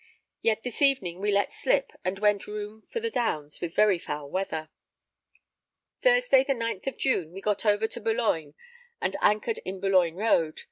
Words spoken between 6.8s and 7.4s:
of June, we